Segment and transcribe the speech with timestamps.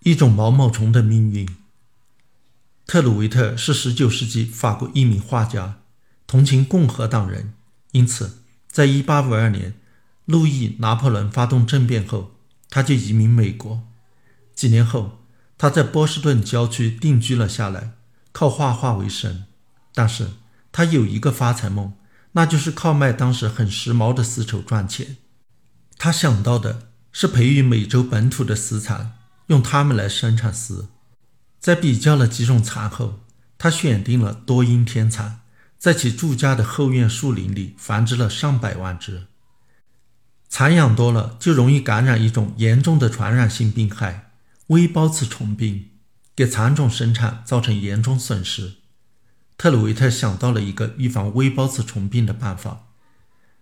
[0.00, 1.48] 一种毛毛虫的命运。
[2.86, 5.80] 特鲁维特是19世纪法国一名画家，
[6.26, 7.54] 同情共和党人，
[7.92, 9.74] 因此，在1852年，
[10.24, 12.36] 路易·拿破仑发动政变后，
[12.70, 13.82] 他就移民美国。
[14.54, 15.24] 几年后，
[15.58, 17.94] 他在波士顿郊区定居了下来，
[18.30, 19.44] 靠画画为生。
[19.92, 20.32] 但是
[20.70, 21.94] 他有一个发财梦，
[22.32, 25.16] 那就是靠卖当时很时髦的丝绸赚钱。
[25.98, 29.15] 他想到的是培育美洲本土的丝蚕，
[29.46, 30.88] 用它们来生产丝。
[31.58, 33.20] 在比较了几种蚕后，
[33.58, 35.40] 他选定了多阴天蚕，
[35.78, 39.26] 在其住家的后院树林里繁殖了上百万只。
[40.48, 44.30] 蚕养多了，就容易感染一种严重的传染性病害——
[44.68, 45.90] 微孢子虫病，
[46.36, 48.74] 给蚕种生产造成严重损失。
[49.58, 52.86] 特鲁维特想到了一个预防微孢子虫病的办法。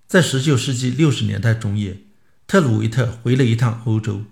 [0.07, 2.03] 在19世纪60年代中叶，
[2.47, 4.25] 特鲁维特回了一趟欧洲，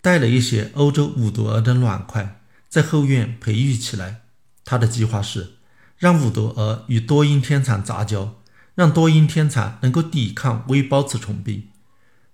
[0.00, 2.42] 带了一些欧洲五毒蛾的卵块。
[2.68, 4.22] 在后院培育起来。
[4.64, 5.54] 他的计划是
[5.98, 8.40] 让五毒蛾与多阴天蚕杂交，
[8.76, 11.68] 让多阴天蚕能够抵抗微孢子虫病。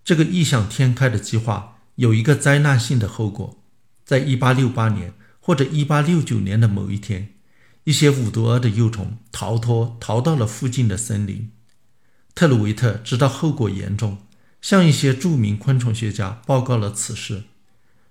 [0.05, 3.63] 这个异想天开的计划有一个灾难性的后果：
[4.05, 7.35] 在1868年或者1869年的某一天，
[7.85, 11.51] 一些五毒蛾的幼虫逃脱，逃到了附近的森林。
[12.35, 14.19] 特鲁维特知道后果严重，
[14.61, 17.45] 向一些著名昆虫学家报告了此事。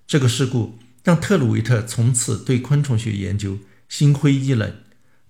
[0.08, 0.80] 这个事故。
[1.04, 4.78] 让特鲁维特从此对昆虫学研究心灰意冷，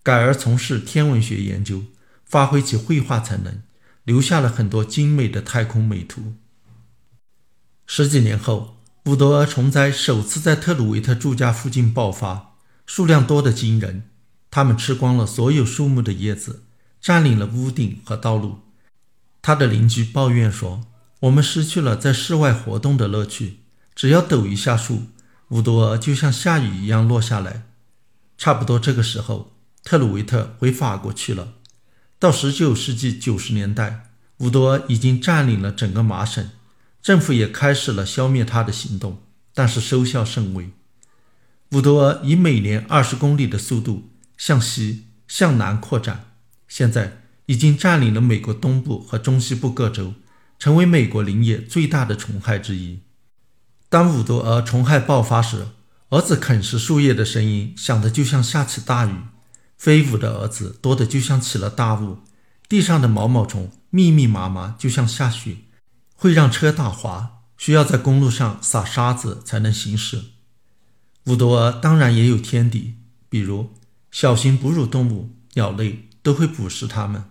[0.01, 1.83] 改而从事天文学研究，
[2.23, 3.61] 发挥其绘画才能，
[4.05, 6.35] 留下了很多精美的太空美图。
[7.85, 14.03] 十几年后，五毒蛾虫灾首次在特鲁维特住家附近爆发，数量多得惊人。
[14.49, 16.63] 它们吃光了所有树木的叶子，
[17.01, 18.59] 占领了屋顶和道路。
[19.41, 20.85] 他的邻居抱怨说
[21.19, 23.64] ：“我们失去了在室外活动的乐趣，
[23.95, 25.07] 只要抖一下树。”
[25.49, 27.67] 五毒蛾就像下雨一样落下来。
[28.35, 31.53] 差不多这个时候，特鲁维特回法国去了。
[32.17, 36.49] 到19世纪90年代，五毒蛾已经占领了整个麻省，
[37.01, 39.21] 政府也开始了消灭它的行动，
[39.53, 40.71] 但是收效甚微。
[41.71, 46.31] 五毒蛾以每年20公里的速度向西、向南扩展，
[46.67, 50.15] 现在已经占领了美国东部和中西部各州，
[50.57, 53.01] 成为美国林业最大的虫害之一。
[53.89, 55.67] 当五毒蛾虫害爆发时，
[56.09, 59.13] 蛾子啃食树叶的声音响得就像下起大雨，
[59.77, 62.19] 飞舞的蛾子多得就像起了大雾，
[62.67, 65.57] 地上的毛毛虫密密麻麻，就像下雪，
[66.15, 70.23] 会让车打滑，需要在公路上撒沙子才能行驶。
[71.25, 72.95] 五毒蛾当然也有天敌，
[73.29, 73.71] 比如
[74.11, 77.25] 小型哺乳动物、鸟类都会捕食它们，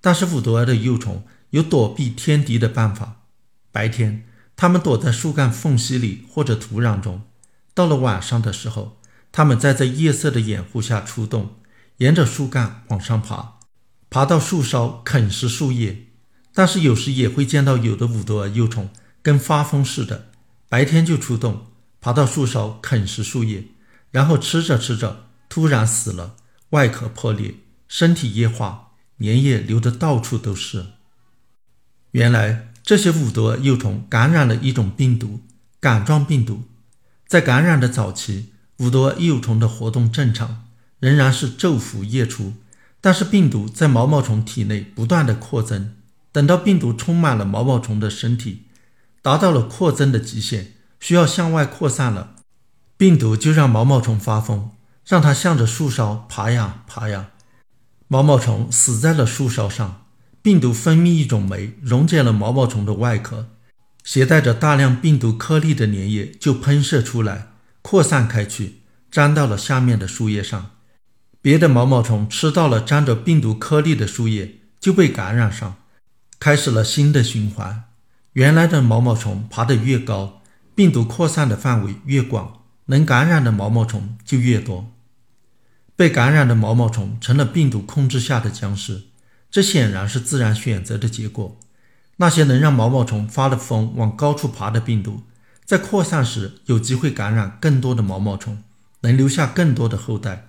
[0.00, 3.22] 但是五毒蛾的幼虫有躲避天敌的办法，
[3.70, 4.28] 白天。
[4.54, 7.22] 它们躲在树干缝隙里或者土壤中，
[7.74, 9.00] 到了晚上的时候，
[9.32, 11.56] 它们再在夜色的掩护下出动，
[11.96, 13.58] 沿着树干往上爬，
[14.08, 16.06] 爬到树梢啃食树叶。
[16.54, 18.90] 但是有时也会见到有的五毒蛾幼虫
[19.22, 20.28] 跟发疯似的，
[20.68, 21.66] 白天就出动，
[22.00, 23.64] 爬到树梢啃食树叶，
[24.10, 26.36] 然后吃着吃着突然死了，
[26.70, 27.54] 外壳破裂，
[27.88, 30.86] 身体液化，粘液流得到处都是。
[32.10, 32.71] 原来。
[32.82, 35.40] 这些五毒幼虫感染了一种病毒——
[35.80, 36.62] 杆状病毒。
[37.26, 40.64] 在感染的早期，五毒幼虫的活动正常，
[40.98, 42.54] 仍然是昼伏夜出。
[43.00, 45.94] 但是病毒在毛毛虫体内不断的扩增，
[46.30, 48.66] 等到病毒充满了毛毛虫的身体，
[49.20, 52.34] 达到了扩增的极限，需要向外扩散了，
[52.96, 54.70] 病毒就让毛毛虫发疯，
[55.04, 57.30] 让它向着树梢爬呀爬呀，
[58.06, 60.01] 毛毛虫死在了树梢上。
[60.42, 63.46] 病毒分泌一种酶，溶解了毛毛虫的外壳，
[64.02, 68.80] 携带着大量病毒颗粒的粘液就喷射出来，扩散开去，
[69.12, 70.72] 粘到了下面的树叶上。
[71.40, 75.76] 别的毛毛虫吃到了沾着病毒颗粒的树叶，就被感染上，
[76.40, 77.84] 开始了新的循环。
[78.32, 80.42] 原来的毛毛虫爬得越高，
[80.74, 84.92] 病毒扩散的范围越广，能感染的毛毛虫就越多。
[85.94, 89.02] 被感染的毛毛虫成了病毒控制下的僵尸。
[89.52, 91.56] 这显然是自然选择的结果。
[92.16, 95.22] 那些能让毛毛虫发了疯往高处爬的病毒，
[95.64, 98.62] 在扩散时有机会感染更多的毛毛虫，
[99.02, 100.48] 能留下更多的后代。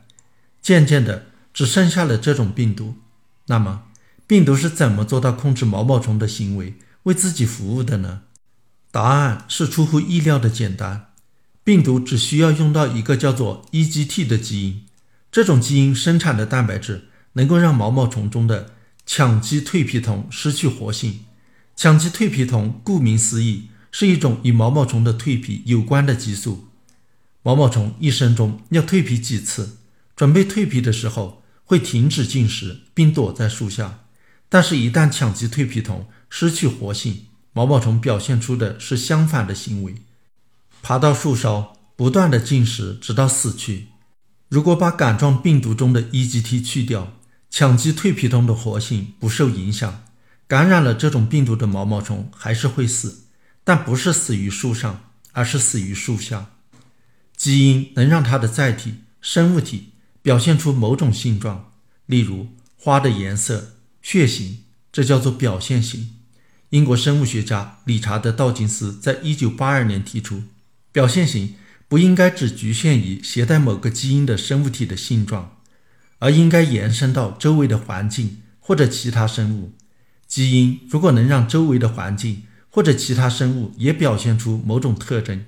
[0.62, 2.96] 渐渐的，只剩下了这种病毒。
[3.48, 3.84] 那么，
[4.26, 8.22] 病毒是怎么做到控制毛毛虫的行为，为自己服务的呢？
[8.90, 11.08] 答案是出乎意料的简单。
[11.64, 14.86] 病毒只需要用到一个叫做 EGT 的基因，
[15.32, 18.72] 这种基因生产的蛋白质能够让毛毛虫中的
[19.08, 21.22] 羟基蜕皮酮失去活性。
[21.76, 26.68] 羟基蜕皮酮顾名思义是一种与毛毛虫的蜕皮有关的激素。
[27.42, 29.78] 毛毛虫一生中要蜕皮几次，
[30.16, 34.00] 准备蜕皮的时候会停止进食并躲在树下，
[34.48, 39.96] 但是，一旦羟基蜕皮酮失去活性，毛毛虫表现出的是相反的行为，
[40.82, 43.88] 爬到树梢，不断的进食直到死去。
[44.50, 47.14] 如果把杆状病毒中的 EGT 去掉，
[47.54, 50.06] 羟基蜕皮酮的活性不受影响，
[50.48, 53.26] 感染了这种病毒的毛毛虫还是会死，
[53.64, 56.48] 但不是死于树上，而是死于树下。
[57.38, 59.90] 基因能让它的载体生物体
[60.24, 61.72] 表现出某种性状，
[62.08, 66.16] 例如花的颜色、血型，这叫做表现型。
[66.72, 70.42] 英国生物学家理查德·道金斯在一九八二年提出，
[70.92, 71.54] 表现型
[71.88, 75.58] 不应该只局限于携带某个基因的生物体的性状，
[76.24, 79.74] 而应该延伸到周围的环境或者其他生物。
[80.26, 85.44] 基因如果能让周围的环境或者其他生物也表现出某种特征，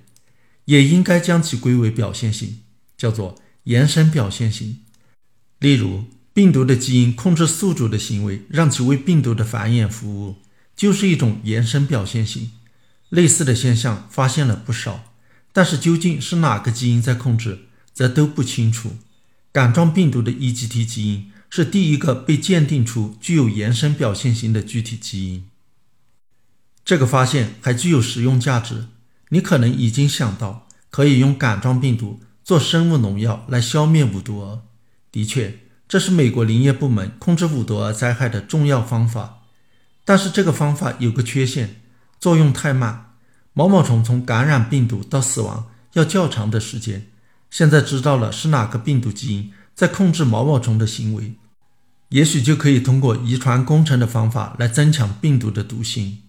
[0.66, 2.60] 也应该将其归为表现型，
[2.98, 4.80] 叫做延伸表现型。
[5.60, 10.36] 例如，病毒的基因控制宿主的行为，让其为病毒的繁衍服务，
[10.76, 12.52] 就是一种延伸表现型。
[13.08, 15.06] 类似的现象发现了不少，
[15.54, 17.60] 但是究竟是哪个基因在控制，
[17.94, 18.98] 则都不清楚。
[19.56, 25.46] 杆状病毒的 EGT 基因是第一个被鉴定出具有延伸表现型的具体基因。
[26.84, 28.88] 这个发现还具有实用价值。
[29.30, 34.64] 你可能已经想到，可以用杆状病毒做生物农药来消灭五毒蛾。
[35.10, 39.44] 的确，这是美国林业部门控制五毒蛾灾害的重要方法。
[40.04, 41.80] 但是这个方法有个缺陷，
[42.20, 43.14] 作用太慢。
[43.54, 47.08] 毛毛虫从感染病毒到死亡要较长的时间。
[47.50, 51.36] 现在知道了是哪个病毒基因在控制毛毛虫的行为，
[52.10, 56.20] 也许就可以通过遗传工程的方法来增强病毒的毒性。